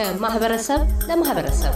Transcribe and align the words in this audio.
ከማህበረሰብ 0.00 0.80
ለማህበረሰብ 1.08 1.74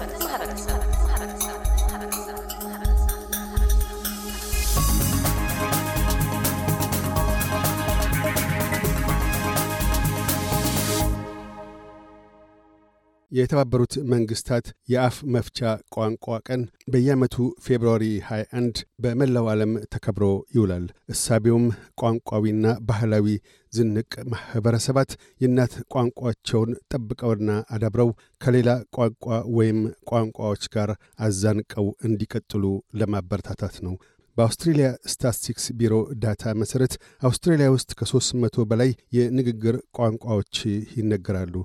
የተባበሩት 13.36 13.94
መንግስታት 14.12 14.65
የአፍ 14.92 15.15
መፍቻ 15.33 15.60
ቋንቋ 15.96 16.35
ቀን 16.48 16.62
በየዓመቱ 16.91 17.35
ፌብርዋሪ 17.66 18.03
21 18.27 18.81
በመላው 19.03 19.48
ዓለም 19.53 19.71
ተከብሮ 19.93 20.26
ይውላል። 20.55 20.85
እሳቤውም 21.13 21.66
ቋንቋዊና 22.02 22.66
ባህላዊ 22.90 23.27
ዝንቅ 23.73 24.12
ማኅበረሰባት 24.34 25.12
የእናት 25.41 25.73
ቋንቋቸውን 25.93 26.71
ጠብቀውና 26.91 27.49
አዳብረው 27.76 28.12
ከሌላ 28.41 28.70
ቋንቋ 28.98 29.26
ወይም 29.57 29.79
ቋንቋዎች 30.12 30.65
ጋር 30.76 30.91
አዛንቀው 31.26 31.88
እንዲቀጥሉ 32.07 32.63
ለማበረታታት 33.02 33.77
ነው። 33.88 33.95
በአውስትሬልያ 34.38 34.88
ስታትስቲክስ 35.12 35.65
ቢሮ 35.79 35.93
ዳታ 36.23 36.54
መሠረት 36.62 36.93
አውስትሬልያ 37.23 37.67
ውስጥ 37.76 37.91
ከሦስት 37.99 38.31
መቶ 38.41 38.65
በላይ 38.71 38.90
የንግግር 39.17 39.76
ቋንቋዎች 39.98 40.55
ይነገራሉ። 40.98 41.55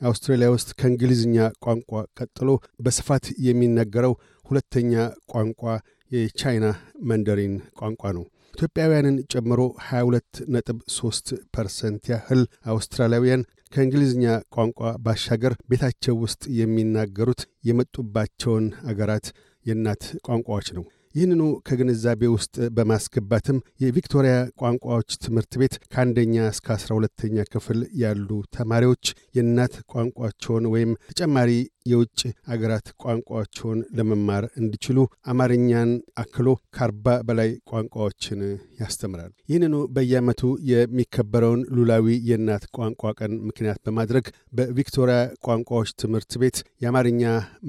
አውስትራሊያ 0.00 0.48
ውስጥ 0.54 0.68
ከእንግሊዝኛ 0.80 1.36
ቋንቋ 1.64 1.90
ቀጥሎ 2.18 2.48
በስፋት 2.84 3.24
የሚነገረው 3.46 4.14
ሁለተኛ 4.44 4.92
ቋንቋ 5.32 5.62
የቻይና 6.10 6.66
ማንዳሪን 7.10 7.54
ቋንቋ 7.80 8.02
ነው። 8.16 8.24
ኢትዮጵያውያንን 8.54 9.16
ጨምሮ 9.32 9.60
22 9.86 10.40
ነጥብ 10.54 10.78
3 10.94 11.32
percent 11.56 12.04
ያህል 12.12 12.40
አውስትራሊያውያን 12.72 13.42
ከእንግሊዝኛ 13.72 14.24
ቋንቋ 14.56 14.90
ባሻገር 15.04 15.54
ቤታቸው 15.70 16.16
ውስጥ 16.24 16.42
የሚናገሩት 16.60 17.40
የመጡባቸውን 17.68 18.66
አገራት 18.90 19.26
የእናት 19.66 20.04
ቋንቋዎች 20.26 20.68
ነው። 20.76 20.84
ይህንኑ 21.18 21.42
ከግንዛቤ 21.68 22.22
ውስጥ 22.34 22.56
በማስገባትም 22.76 23.62
የቪክቶሪያ 23.82 24.34
ቋንቋዎች 24.60 25.10
ትምህርት 25.24 25.52
ቤት 25.60 25.74
ከአንደኛ 25.92 26.34
እስከ 26.52 26.68
አስራ 26.76 26.90
ሁለተኛ 26.98 27.46
ክፍል 27.52 27.80
ያሉ 28.02 28.28
ተማሪዎች 28.56 29.04
የእናት 29.38 29.74
ቋንቋቸውን 29.92 30.66
ወይም 30.74 30.92
ተጨማሪ 31.10 31.50
የውጭ 31.88 32.20
አገራት 32.52 32.86
ቋንቋቸውን 33.02 33.80
ለመማር 33.98 34.44
እንዲችሉ 34.60 34.98
አማርኛን 35.32 35.90
አክሎ 36.22 36.46
ከአርባ 36.76 37.06
በላይ 37.28 37.50
ቋንቋዎችን 37.70 38.40
ያስተምራል። 38.80 39.32
ይህንኑ 39.48 39.74
በየዓመቱ 39.94 40.42
የሚከበረውን 40.72 41.62
ሉላዊ 41.76 42.06
የእናት 42.28 42.64
ቋንቋ 42.76 43.12
ቀን 43.18 43.32
ምክንያት 43.48 43.80
በማድረግ 43.86 44.26
በቪክቶሪያ 44.58 45.18
ቋንቋዎች 45.46 45.90
ትምህርት 46.02 46.32
ቤት 46.42 46.56
የአማርኛ 46.82 47.22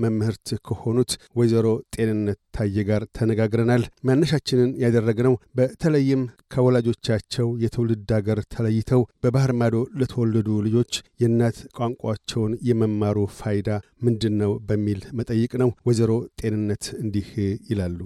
መምህርት 0.03 0.47
ከሆኑት 0.67 1.11
ወይዘሮ 1.39 1.67
ጤንነት 1.95 2.39
ታየ 2.55 2.83
ጋር 2.87 3.03
ተነጋግረናል። 3.17 3.83
መነሻችንን 4.09 4.71
ያደረግነው 4.83 5.35
በተለይም 5.57 6.21
ከወላጆቻቸው 6.53 7.47
የትውልድ 7.63 8.09
አገር 8.17 8.39
ተለይተው 8.53 9.01
በባህር 9.23 9.51
ማዶ 9.59 9.75
ለተወለዱ 9.99 10.47
ልጆች 10.65 10.93
የእናት 11.21 11.57
ቋንቋቸውን 11.77 12.53
የመማሩ 12.69 13.17
ፋይዳ 13.39 13.69
ምንድን 14.09 14.35
ነው 14.41 14.53
በሚል 14.69 15.01
መጠይቅ 15.17 15.51
ነው። 15.61 15.69
ወይዘሮ 15.87 16.11
ጤንነት 16.39 16.85
እንዲህ 17.01 17.27
ይላሉ። 17.69 17.99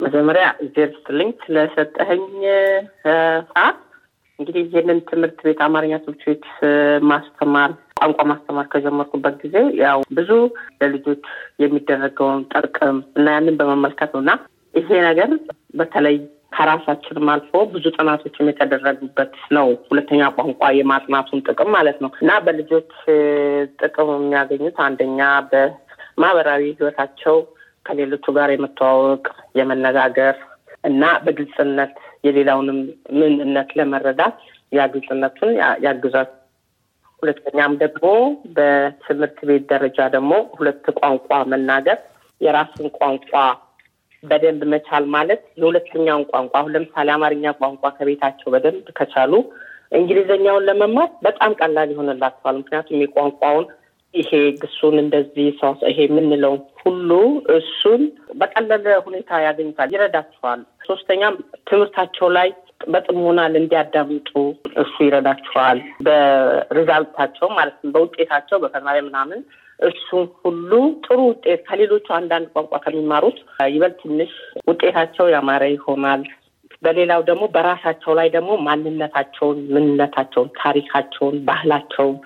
መጀመሪያ 0.00 0.44
እግዜር 0.64 0.88
ይስጥልኝ 0.90 1.30
ስለሰጠኸኝ 1.42 2.24
ሰዓት። 3.02 3.78
እንግዲህ 4.38 4.62
ይህንን 4.66 4.98
ትምህርት 5.08 5.38
ቤት 5.46 5.60
አማርኛ 5.66 5.94
ትምህርት 6.04 6.22
ቤት 6.28 6.46
ማስተማር 7.10 7.70
ቋንቋ 7.98 8.20
ማስተማር 8.30 8.66
ከጀመርኩበት 8.72 9.34
ጊዜ 9.42 9.56
ያው 9.82 9.98
ብዙ 10.18 10.30
ለልጆች 10.80 11.24
የሚደረገውን 11.62 12.40
ጥቅም 12.54 12.96
እና 13.16 13.26
ያንን 13.36 13.58
በመመልከት 13.60 14.10
ነው 14.14 14.22
እና 14.24 14.32
ይሄ 14.74 14.88
ነገር 15.08 15.30
በተለይ 15.74 16.16
ከራሳችንም 16.52 17.30
አልፎ 17.32 17.62
ብዙ 17.72 17.84
ጥናቶችም 17.96 18.48
የተደረጉበት 18.50 19.34
ነው። 19.56 19.68
ሁለተኛ 19.88 20.28
ቋንቋ 20.36 20.70
የማጥናቱን 20.78 21.44
ጥቅም 21.48 21.70
ማለት 21.76 21.98
ነው 22.04 22.10
እና 22.22 22.32
በልጆች 22.44 22.90
ጥቅም 23.82 24.10
የሚያገኙት 24.16 24.78
አንደኛ 24.86 25.20
በማህበራዊ 25.50 26.62
ሕይወታቸው 26.72 27.36
ከሌሎቹ 27.86 28.24
ጋር 28.36 28.50
የመተዋወቅ 28.52 29.24
የመነጋገር 29.58 30.36
እና 30.84 31.04
በግልጽነት 31.24 31.94
የሌላውንም 32.24 32.78
ምንነት 33.18 33.70
ለመረዳት 33.78 34.36
ያ 34.72 34.84
ግልጽነቱን 34.92 35.50
ያግዛል። 35.84 36.28
ሁለተኛም 37.22 37.72
ደግሞ 37.82 38.06
በትምህርት 38.56 39.38
ቤት 39.48 39.64
ደረጃ 39.72 39.98
ደግሞ 40.14 40.32
ሁለት 40.56 40.86
ቋንቋ 41.00 41.28
መናገር 41.52 41.98
የራስን 42.40 42.86
ቋንቋ 42.98 43.32
በደንብ 44.22 44.62
መቻል 44.72 45.04
ማለት 45.14 45.42
የሁለተኛውን 45.58 46.24
ቋንቋ 46.30 46.52
አሁን 46.58 46.72
ለምሳሌ 46.74 47.08
አማርኛ 47.14 47.52
ቋንቋ 47.60 47.90
ከቤታቸው 47.96 48.48
በደንብ 48.54 48.88
ከቻሉ 48.98 49.32
እንግሊዝኛውን 49.92 50.66
ለመማር 50.68 51.08
በጣም 51.26 51.52
ቀላል 51.60 51.88
ይሆንላቸዋል። 51.92 52.58
ምክንያቱም 52.60 53.02
የቋንቋውን 53.02 53.66
ይሄ 54.14 54.30
ግሱን 54.62 54.96
እንደዚህ 55.02 55.46
ሰው 55.60 55.72
ይሄ 55.90 55.98
የምንለው 56.06 56.54
ሁሉ 56.82 57.10
እሱን 57.56 58.02
በቀለለ 58.40 58.86
ሁኔታ 59.06 59.40
ያገኙታል፣ 59.44 59.92
ይረዳቸዋል። 59.94 60.60
ሶስተኛም 60.88 61.34
ትምህርታቸው 61.68 62.28
ላይ 62.36 62.48
በጥሞና 62.86 63.40
እንዲያዳምጡ 63.52 64.30
እሱ 64.82 64.94
ይረዳቸዋል። 65.06 65.78
በሪዛልታቸው 66.06 67.48
ማለት 67.58 67.76
በውጤታቸው 67.94 68.58
በፈተና 68.58 68.88
ምናምን 69.08 69.40
እሱን 69.82 70.26
ሁሉ 70.40 70.70
ጥሩ 71.04 71.18
ውጤት 71.28 71.60
ከሌሎቹ 71.68 72.06
አንዳንድ 72.16 72.46
ቋንቋ 72.54 72.72
ከሚማሩት 72.84 73.38
ይበልጥ 73.72 73.98
ትንሽ 74.02 74.32
ውጤታቸው 74.68 75.26
ያማረ 75.34 75.62
ይሆናል። 75.72 76.22
በሌላው 76.82 77.20
ደግሞ 77.28 77.44
በራሳቸው 77.54 78.12
ላይ 78.18 78.28
ደግሞ 78.36 78.52
ማንነታቸውን፣ 78.66 79.58
ምንነታቸውን፣ 79.74 80.48
ታሪካቸውን፣ 80.58 81.36
ባህላቸውን፣ 81.48 82.16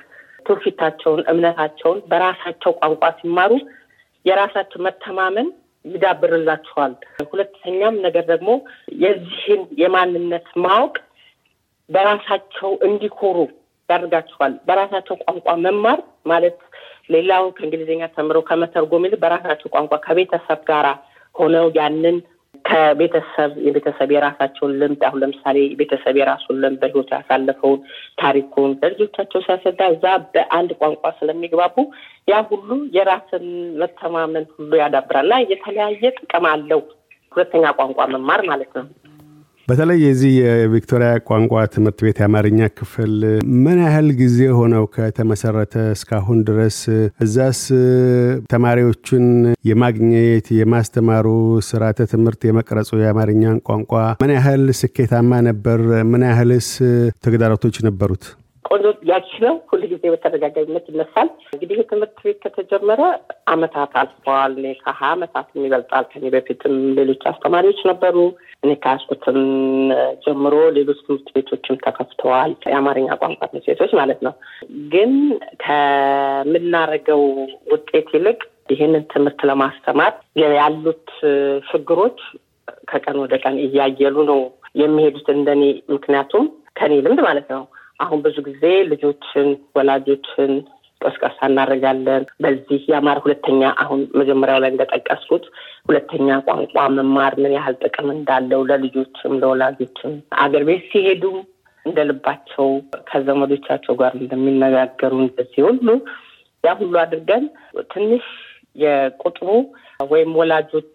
ትውፊታቸውን፣ 0.46 1.22
እምነታቸውን 1.32 1.98
በራሳቸው 2.10 2.72
ቋንቋ 2.80 3.04
ሲማሩ 3.18 3.52
የራሳቸው 4.24 4.80
መተማመን 4.86 5.48
ይዳብርላቸዋል። 5.84 6.92
ሁለተኛም 7.30 7.96
ነገር 8.06 8.24
ደግሞ 8.32 8.50
የዚህን 9.02 9.62
የማንነት 9.82 10.46
ማወቅ 10.64 10.94
በራሳቸው 11.90 12.70
እንዲኮሩ 12.88 13.36
ያደርጋቸዋል። 13.88 14.54
በራሳቸው 14.68 15.16
ቋንቋ 15.24 15.46
መማር 15.64 15.98
ማለት 16.26 16.56
ሌላውን 17.10 17.52
ከእንግሊዝኛ 17.56 18.04
ተምረው 18.14 18.42
ከመተርጎም 18.48 19.04
ይልቅ 19.06 19.20
በራሳቸው 19.24 19.72
ቋንቋ 19.74 19.94
ከቤተሰብ 20.06 20.62
ጋር 20.70 20.86
ሆነው 21.34 21.66
ያንን 21.78 22.16
ከቤተሰብ 22.64 23.52
የቤተሰብ 23.66 24.10
የራሳቸውን 24.14 24.72
ልምድ 24.80 25.02
አሁን 25.08 25.20
ለምሳሌ 25.22 25.58
ቤተሰብ 25.80 26.14
የራሱን 26.20 26.60
ልምድ 26.62 26.78
በሕይወቱ 26.82 27.10
ያሳለፈውን 27.16 27.80
ታሪኩን 28.22 28.70
ለልጆቻቸው 28.82 29.42
ሲያስረዳ 29.46 29.82
እዛ 29.94 30.04
በአንድ 30.34 30.70
ቋንቋ 30.80 31.12
ስለሚግባቡ 31.18 31.76
ያ 32.28 32.38
ሁሉ 32.50 32.68
የራስን 32.96 33.46
መተማመን 33.82 34.46
ሁሉ 34.54 34.72
ያዳብራል 34.82 35.26
እና 35.28 35.36
የተለያየ 35.52 36.12
ጥቅም 36.18 36.46
አለው 36.52 36.82
ሁለተኛ 37.32 37.74
ቋንቋ 37.78 38.00
መማር 38.14 38.42
ማለት 38.50 38.72
ነው። 38.78 38.86
በተለይ 39.68 39.98
የዚህ 40.04 40.32
የቪክቶሪያ 40.38 41.08
ቋንቋ 41.28 41.62
ትምህርት 41.74 41.98
ቤት 42.04 42.18
የአማርኛ 42.20 42.68
ክፍል 42.78 43.14
ምን 43.64 43.78
ያህል 43.84 44.08
ጊዜ 44.20 44.38
ሆነው 44.58 44.84
ከተመሰረተ 44.94 45.74
እስካሁን 45.94 46.38
ድረስ? 46.48 46.78
እዛስ 47.26 47.60
ተማሪዎቹን 48.52 49.26
የማግኘት 49.70 50.48
የማስተማሩ 50.60 51.26
ስርዓተ 51.70 52.08
ትምህርት 52.14 52.42
የመቅረጹ 52.48 52.90
የአማርኛን 53.02 53.60
ቋንቋ 53.68 53.92
ምን 54.22 54.34
ያህል 54.36 54.64
ስኬታማ 54.80 55.42
ነበር? 55.50 55.80
ምን 56.12 56.24
ያህልስ 56.30 56.70
ተግዳሮቶች 57.26 57.78
ነበሩት? 57.88 58.24
ቆንጆ 58.66 58.86
ጥያቄ 59.00 59.28
ነው። 59.44 59.54
ሁሉ 59.70 59.82
ጊዜ 59.90 60.02
በተደጋጋሚነት 60.12 60.86
ይነሳል። 60.90 61.28
እንግዲህ 61.48 61.78
ትምህርት 61.90 62.16
ቤት 62.24 62.38
ከተጀመረ 62.44 63.00
አመታት 63.52 63.92
አልፈዋል። 64.00 64.52
እኔ 64.58 64.66
ከሀያ 64.80 65.10
አመታት 65.12 65.48
ይበልጣል። 65.58 66.06
ከኔ 66.12 66.24
በፊትም 66.34 66.74
ሌሎች 66.98 67.22
አስተማሪዎች 67.32 67.80
ነበሩ። 67.90 68.16
እኔ 68.62 68.72
ከያዝኩትም 68.84 69.38
ጀምሮ 70.24 70.54
ሌሎች 70.78 70.98
ትምህርት 71.04 71.28
ቤቶችም 71.36 71.80
ተከፍተዋል። 71.86 72.52
የአማርኛ 72.66 73.08
ቋንቋ 73.22 73.40
ትምህርት 73.44 73.68
ቤቶች 73.70 73.94
ማለት 74.00 74.20
ነው። 74.26 74.34
ግን 74.94 75.12
ከምናደርገው 75.64 77.22
ውጤት 77.72 78.10
ይልቅ 78.16 78.40
ይህንን 78.72 79.02
ትምህርት 79.12 79.40
ለማስተማር 79.48 80.12
ያሉት 80.56 81.08
ችግሮች 81.68 82.20
ከቀን 82.90 83.16
ወደ 83.22 83.34
ቀን 83.42 83.56
እያየሉ 83.64 84.16
ነው 84.30 84.40
የሚሄዱት 84.80 85.28
እንደኔ 85.34 85.62
ምክንያቱም 85.94 86.44
ከኔ 86.78 86.94
ልምድ 87.04 87.20
ማለት 87.26 87.46
ነው 87.54 87.62
አሁን 88.00 88.18
ብዙ 88.24 88.36
ጊዜ 88.48 88.62
ልጆችን 88.90 89.46
ወላጆችን 89.76 90.52
ቀስቀሳ 91.00 91.38
እናደርጋለን። 91.50 92.22
በዚህ 92.42 92.82
የአማር 92.90 93.18
ሁለተኛ 93.24 93.62
አሁን 93.82 94.00
መጀመሪያው 94.20 94.60
ላይ 94.62 94.70
እንደጠቀስኩት 94.72 95.44
ሁለተኛ 95.88 96.38
ቋንቋ 96.46 96.84
መማር 96.96 97.34
ምን 97.42 97.52
ያህል 97.56 97.76
ጥቅም 97.84 98.08
እንዳለው 98.14 98.62
ለልጆችም 98.70 99.34
ለወላጆችም 99.42 100.14
አገር 100.44 100.64
ቤት 100.68 100.84
ሲሄዱም 100.92 101.36
እንደ 101.86 101.98
ልባቸው 102.08 102.68
ከዘመዶቻቸው 103.10 103.94
ጋር 104.00 104.12
እንደሚነጋገሩ 104.20 105.14
እንደዚህ 105.24 105.62
ሁሉ 105.68 105.88
ያ 106.64 106.72
ሁሉ 106.80 106.94
አድርገን 107.02 107.44
ትንሽ 107.92 108.24
የቁጥሩ 108.76 109.48
ወይም 110.10 110.32
ወላጆች 110.40 110.94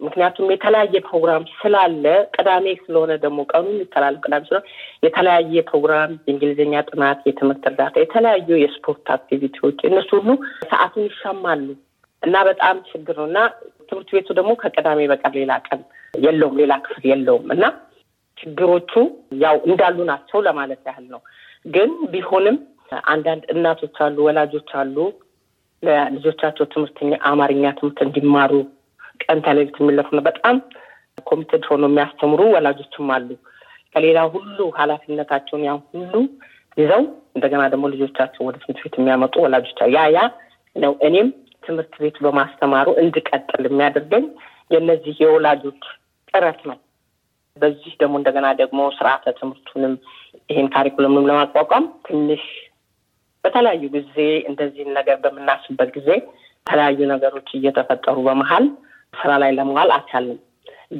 ምክንያቱም 0.00 0.52
የተለያየ 0.52 1.00
ፕሮግራም 1.06 1.42
ስላለ 1.56 2.04
ቅዳሜ 2.34 2.66
ስለሆነ 2.82 3.12
ደግሞ 3.24 3.40
ቀኑ 3.50 3.66
የሚተላለፍ 3.72 4.20
ቅዳሜ 4.24 4.42
ስለሆነ 4.48 4.64
የተለያየ 5.06 5.62
ፕሮግራም 5.70 6.12
የእንግሊዝኛ 6.26 6.74
ጥናት፣ 6.90 7.20
የትምህርት 7.28 7.64
እርዳታ፣ 7.70 7.94
የተለያዩ 8.02 8.48
የስፖርት 8.62 9.06
አክቲቪቲዎች 9.16 9.78
እነሱ 9.90 10.10
ሁሉ 10.18 10.30
ሰዓቱን 10.66 11.06
ይሻማሉ 11.08 11.66
እና 12.22 12.36
በጣም 12.48 12.78
ችግር 12.90 13.16
ነው 13.20 13.28
እና 13.30 13.38
ትምህርት 13.88 14.10
ቤቱ 14.16 14.28
ደግሞ 14.38 14.50
ከቅዳሜ 14.62 15.00
በቀር 15.12 15.34
ሌላ 15.40 15.52
ቀን 15.68 15.80
የለውም፣ 16.24 16.58
ሌላ 16.60 16.72
ክፍል 16.84 17.04
የለውም 17.10 17.46
እና 17.54 17.64
ችግሮቹ 18.38 18.92
ያው 19.40 19.56
እንዳሉ 19.68 19.98
ናቸው 20.10 20.38
ለማለት 20.46 20.82
ያህል 20.88 21.06
ነው። 21.14 21.20
ግን 21.66 21.90
ቢሆንም 22.12 22.56
አንዳንድ 23.10 23.42
እናቶች 23.54 23.96
አሉ፣ 24.04 24.16
ወላጆች 24.28 24.70
አሉ 24.80 24.96
ለልጆቻቸው 25.82 26.64
ትምህርት 26.72 26.98
አማርኛ 27.28 27.64
ትምህርት 27.78 27.98
እንዲማሩ 28.06 28.52
ቀን 29.20 29.38
ተሌሊት 29.46 29.76
የሚለፉ 29.80 30.08
ነው። 30.16 30.24
በጣም 30.28 30.56
ኮሚትድ 31.26 31.64
ሆኖ 31.70 31.84
የሚያስተምሩ 31.90 32.40
ወላጆችም 32.54 33.10
አሉ። 33.14 33.28
ከሌላ 33.94 34.18
ሁሉ 34.34 34.58
ኃላፊነታቸውን 34.78 35.64
ያን 35.66 35.80
ሁሉ 35.92 36.14
ይዘው 36.76 37.02
እንደገና 37.36 37.62
ደግሞ 37.72 37.86
ልጆቻቸው 37.92 38.42
ወደ 38.48 38.56
ትምህርት 38.62 38.80
ቤት 38.84 38.94
የሚያመጡ 38.98 39.34
ወላጆች 39.44 39.80
ያ 39.94 40.04
ያ 40.14 40.20
ነው 40.76 40.92
እኔም 41.08 41.28
ትምህርት 41.64 41.94
ቤቱ 42.02 42.16
በማስተማሩ 42.26 42.88
እንድቀጥል 43.02 43.64
የሚያደርገኝ 43.68 44.24
የእነዚህ 44.70 45.14
የወላጆች 45.22 45.82
ጥረት 46.34 46.60
ነው። 46.70 46.78
በዚህ 47.56 47.92
ደግሞ 48.00 48.14
እንደገና 48.20 48.48
ደግሞ 48.60 48.80
ስርዓተ 48.98 49.24
ትምህርቱንም 49.38 49.94
ይሄን 50.50 50.68
ካሪኩለምንም 50.74 51.28
ለማቋቋም 51.30 51.86
ትንሽ 52.06 52.44
በተለያዩ 53.44 53.82
ጊዜ 53.96 54.16
እንደዚህን 54.50 54.90
ነገር 54.98 55.16
በምናስብበት 55.22 55.90
ጊዜ 55.96 56.08
የተለያዩ 56.60 57.00
ነገሮች 57.12 57.48
እየተፈጠሩ 57.58 58.16
በመሀል 58.26 58.64
ስራ 59.14 59.30
ላይ 59.42 59.52
ለመዋል 59.56 59.90
አልቻልንም። 59.96 60.38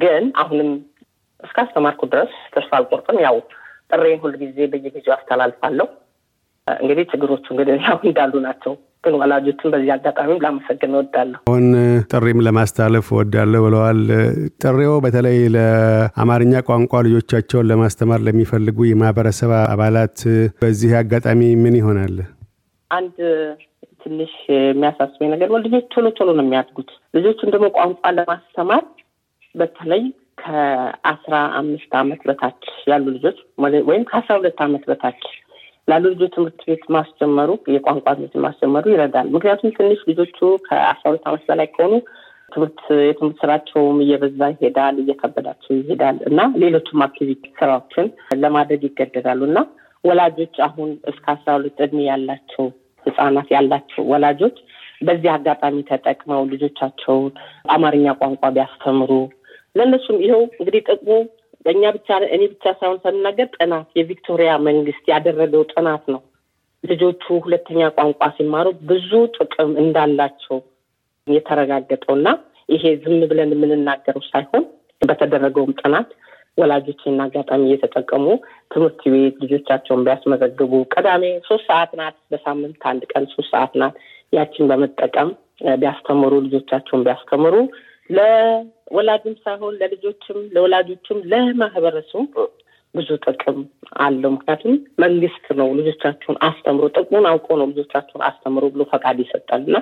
ግን 0.01 0.23
አሁንም 0.41 0.69
እስከ 1.39 1.57
አስተማርኩ 1.63 2.01
ድረስ 2.11 2.33
ተስፋ 2.53 2.71
አልቆርጥም። 2.79 3.19
ያው 3.25 3.37
ጥሬን 3.91 4.21
ሁልጊዜ 4.23 4.57
በየጊዜው 4.71 5.15
አስተላልፋለሁ። 5.15 5.87
እንግዲህ 6.67 7.05
ችግሮቹ 7.11 7.45
እንግዲህ 7.53 7.85
ያው 7.87 7.97
እንዳሉ 8.05 8.33
ናቸው። 8.45 8.73
ግን 9.03 9.13
ወላጆችን 9.19 9.71
በዚህ 9.73 9.91
አጋጣሚም 9.95 10.41
ላመሰግን 10.43 10.91
እወዳለሁ። 10.95 11.39
አሁን 11.43 11.65
ጥሪም 12.11 12.43
ለማስተላለፍ 12.47 13.07
እወዳለሁ 13.13 13.61
ብለዋል። 13.65 14.01
ጥሪው 14.63 14.93
በተለይ 15.05 15.39
ለአማርኛ 15.55 16.53
ቋንቋ 16.67 17.01
ልጆቻቸውን 17.07 17.69
ለማስተማር 17.71 18.21
ለሚፈልጉ 18.27 18.79
የማህበረሰብ 18.87 19.53
አባላት 19.73 20.19
በዚህ 20.61 20.93
አጋጣሚ 21.01 21.41
ምን 21.63 21.77
ይሆናል? 21.81 22.15
አንድ 22.91 23.17
ትንሽ 24.01 24.33
የሚያሳስበኝ 24.53 25.29
ነገር 25.33 25.49
ልጆች 25.65 25.85
ቶሎ 25.93 26.07
ቶሎ 26.17 26.29
ነው 26.37 26.45
የሚያድጉት። 26.45 26.89
ልጆችን 27.17 27.53
ደግሞ 27.53 27.67
ቋንቋ 27.77 28.11
ለማስተማር 28.17 28.83
በተለይ 29.55 30.03
ከአስራ 30.41 31.35
አምስት 31.57 31.91
ዓመት 31.99 32.21
በታች 32.27 32.61
ያሉ 32.91 33.05
ልጆች 33.15 33.37
ወይም 33.89 34.03
ከአስራ 34.09 34.35
ሁለት 34.39 34.59
ዓመት 34.65 34.83
በታች 34.89 35.23
ላሉ 35.87 36.03
ልጆች 36.13 36.31
ትምህርት 36.35 36.61
ቤት 36.67 36.83
ማስጀመሩ 36.95 37.49
የቋንቋ 37.73 38.05
ትምህርት 38.15 38.35
ማስጀመሩ 38.45 38.83
ይረዳል። 38.93 39.27
ምክንያቱም 39.35 39.75
ትንሽ 39.77 40.01
ልጆቹ 40.09 40.37
ከአስራ 40.67 41.05
ሁለት 41.11 41.25
ዓመት 41.29 41.43
በላይ 41.49 41.67
ከሆኑ 41.75 41.93
ትምህርት 42.51 42.79
የትምህርት 43.01 43.37
ስራቸውም 43.41 43.97
እየበዛ 44.03 44.49
ይሄዳል፣ 44.53 44.95
እየከበዳቸው 45.03 45.73
ይሄዳል 45.77 46.17
እና 46.29 46.39
ሌሎችም 46.63 47.03
አክቲቪቲ 47.05 47.43
ስራዎችን 47.59 48.07
ለማድረግ 48.41 48.81
ይገደዳሉ 48.87 49.41
እና 49.49 49.59
ወላጆች 50.03 50.55
አሁን 50.67 50.89
እስከ 51.11 51.25
አስራ 51.35 51.49
ሁለት 51.57 51.79
እድሜ 51.85 51.99
ያላቸው 52.07 52.65
ህጻናት 53.05 53.49
ያላቸው 53.55 54.03
ወላጆች 54.11 54.57
በዚህ 55.01 55.29
አጋጣሚ 55.35 55.77
ተጠቅመው 55.89 56.41
ልጆቻቸውን 56.51 57.31
አማርኛ 57.75 58.07
ቋንቋ 58.19 58.43
ቢያስተምሩ 58.55 59.11
ለእነሱም 59.75 60.17
ይኸው 60.25 60.43
እንግዲህ 60.53 60.81
ጥቅሙ 60.89 61.09
በእኛ 61.65 61.83
ብቻ 61.95 62.07
እኔ 62.35 62.41
ብቻ 62.53 62.65
ሳይሆን 62.79 62.99
ስንናገር 63.03 63.47
ጥናት 63.55 63.87
የቪክቶሪያ 63.97 64.51
መንግስት 64.67 65.03
ያደረገው 65.13 65.63
ጥናት 65.73 66.03
ነው። 66.13 66.21
ልጆቹ 66.83 67.23
ሁለተኛ 67.43 67.89
ቋንቋ 67.97 68.29
ሲማሩ 68.37 68.67
ብዙ 68.89 69.09
ጥቅም 69.37 69.71
እንዳላቸው 69.83 70.57
የተረጋገጠው 71.27 72.13
እና 72.17 72.29
ይሄ 72.69 72.83
ዝም 73.03 73.19
ብለን 73.31 73.51
የምንናገረው 73.55 74.23
ሳይሆን 74.29 74.63
በተደረገውም 75.01 75.75
ጥናት 75.81 76.09
ወላጆች 76.57 76.99
ይህን 77.03 77.21
አጋጣሚ 77.25 77.61
እየተጠቀሙ 77.67 78.25
ትምህርት 78.71 79.01
ቤት 79.13 79.35
ልጆቻቸውን 79.43 80.03
ቢያስመዘግቡ 80.03 80.71
ቅዳሜ 80.93 81.23
ሶስት 81.47 81.65
ሰዓት 81.69 81.91
ናት፣ 81.99 82.15
በሳምንት 82.31 82.81
አንድ 82.91 83.03
ቀን 83.11 83.25
ሶስት 83.33 83.49
ሰዓት 83.53 83.73
ናት። 83.81 83.95
ያችን 84.33 84.69
በመጠቀም 84.71 85.29
ቢያስተምሩ 85.79 86.33
ልጆቻቸውን 86.45 87.05
ቢያስተምሩ 87.07 87.55
ለወላጅም 88.09 89.35
ሳይሆን 89.43 89.73
ለልጆችም 89.81 90.39
ለወላጆችም 90.55 91.19
ለማህበረሰቡ 91.31 92.23
ብዙ 92.95 93.09
ጥቅም 93.25 93.59
አለው። 94.03 94.31
ምክንያቱም 94.33 94.73
መንግስት 95.03 95.45
ነው 95.59 95.67
ልጆቻቸውን 95.77 96.37
አስተምሮ 96.47 96.85
ጥቅሙን 96.95 97.27
አውቆ 97.29 97.47
ነው 97.59 97.67
ልጆቻቸውን 97.71 98.23
አስተምሮ 98.29 98.63
ብሎ 98.73 98.83
ፈቃድ 98.91 99.19
ይሰጣል 99.23 99.61
እና 99.67 99.77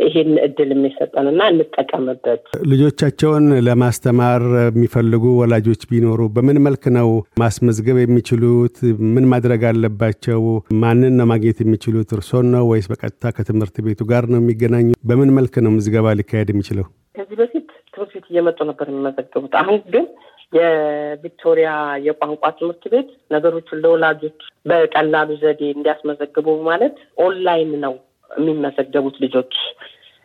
ይሄን 0.00 0.30
እድል 0.44 0.70
የሚሰጠንና 0.74 1.40
እንጠቀምበት። 1.52 2.42
ልጆቻቸውን 2.72 3.46
ለማስተማር 3.68 4.42
የሚፈልጉ 4.68 5.24
ወላጆች 5.40 5.82
ቢኖሩ 5.90 6.20
በምን 6.36 6.58
መልክ 6.66 6.84
ነው 6.98 7.08
ማስመዝገብ 7.42 7.98
የሚችሉት? 8.02 8.76
ምን 9.14 9.26
ማድረግ 9.32 9.64
አለባቸው? 9.70 10.42
ማንን 10.82 11.16
ነው 11.20 11.28
ማግኘት 11.32 11.60
የሚችሉት? 11.64 12.08
እርሶን 12.18 12.48
ነው 12.54 12.64
ወይስ 12.72 12.88
በቀጥታ 12.92 13.32
ከትምህርት 13.38 13.76
ቤቱ 13.86 14.00
ጋር 14.12 14.26
ነው 14.32 14.40
የሚገናኙ? 14.42 14.88
በምን 15.10 15.32
መልክ 15.38 15.56
ነው 15.66 15.72
ምዝገባ 15.76 16.14
ሊካሄድ 16.20 16.50
የሚችለው? 16.54 16.86
ከዚህ 17.14 17.36
በፊት 17.40 17.68
ትምህርት 17.94 18.12
ቤት 18.16 18.26
እየመጡ 18.32 18.58
ነበር 18.70 18.88
የሚመዘገቡት። 18.90 19.54
አሁን 19.62 19.78
ግን 19.94 20.06
የቪክቶሪያ 20.52 21.70
የቋንቋ 22.06 22.44
ትምህርት 22.58 22.84
ቤት 22.92 23.08
ነገሮችን 23.32 23.80
ለወላጆች 23.82 24.38
በቀላሉ 24.70 25.30
ዘዴ 25.42 25.62
እንዲያስመዘግቡ 25.74 26.46
ማለት 26.68 26.94
ኦንላይን 27.24 27.72
ነው 27.84 27.94
የሚመዘገቡት 28.30 29.16
ልጆች 29.24 29.54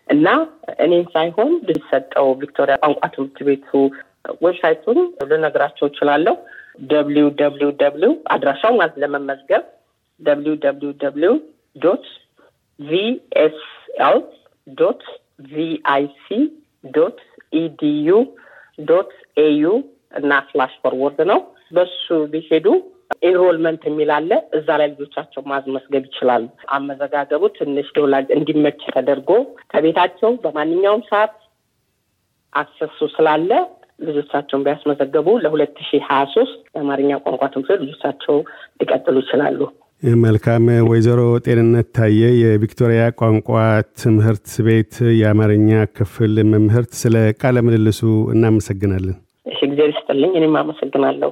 እና 0.08 0.28
እኔን 0.86 1.06
ሳይሆን 1.14 1.52
ልሰጠው 1.70 2.28
ቪክቶሪያ 2.42 2.76
ቋንቋ 2.84 3.02
ትምህርት 3.14 3.38
ቤቱ 3.48 3.70
website 4.44 4.79
ኡን 4.79 5.00
ልነግራቸው 5.30 5.86
እችላለሁ። 5.90 6.36
W 6.92 7.28
W 7.40 7.72
W 7.82 8.14
አድራሻው 8.34 8.74
ማለት 8.80 8.96
ለመመዝገብ 9.04 9.64
W 10.22 10.56
W 10.64 10.94
W 11.04 11.36
dot 11.76 12.06
VSL 12.80 14.20
dot 14.78 15.04
VIC 15.52 16.28
dot 16.94 17.20
EDU 17.56 18.10
dot 18.80 19.12
AU 19.40 19.66
እና 20.20 20.32
slash 20.50 20.74
forward 20.84 21.20
ነው። 21.32 21.40
በሱ 21.76 22.04
ቢሄዱ 22.34 22.68
enrolment 23.24 23.84
የሚል 23.88 24.10
አለ። 24.16 24.30
እዛ 24.58 24.68
ላይ 24.80 24.88
ልጆቻቸው 24.94 25.42
ማስመዝገብ 25.52 26.04
ይችላሉ። 26.10 26.46
አመዘጋገቡ 26.76 27.44
ትንሽ 27.58 27.88
ለወላጅ 27.96 28.28
እንዲመች 28.38 28.82
ተደርጎ 28.96 29.30
ከቤታቸው 29.74 30.32
በማንኛውም 30.44 31.04
ሰዓት 31.12 31.36
አክሰሱ 32.54 33.00
ስላለ 33.16 33.52
ልጆቻቸውን 34.06 34.64
ቢያስመዘገቡ 34.66 35.28
ለሁለት 35.44 35.78
ሺህ 35.88 36.04
ሀያ 36.10 36.24
ሶስት 36.34 36.58
የአማርኛ 36.76 37.12
ቋንቋ 37.26 37.44
ትምህርት 37.54 37.82
ልጆቻቸው 37.84 38.38
ሊቀጥሉ 38.80 39.16
ይችላሉ። 39.24 39.60
መልካም። 40.24 40.64
ወይዘሮ 40.90 41.20
ጤንነት 41.46 41.88
ታየ 41.98 42.22
የቪክቶሪያ 42.40 43.04
ቋንቋ 43.20 43.50
ትምህርት 44.02 44.50
ቤት 44.66 44.94
የአማርኛ 45.20 45.70
ክፍል 45.98 46.36
መምህርት፣ 46.52 46.92
ስለ 47.02 47.16
ቃለ 47.42 47.58
ምልልሱ 47.68 48.02
እናመሰግናለን። 48.34 49.16
እሺ፣ 49.46 49.60
ጊዜ 49.72 49.82
ይስጥልኝ። 49.92 50.34
እኔም 50.40 50.58
አመሰግናለሁ። 50.62 51.32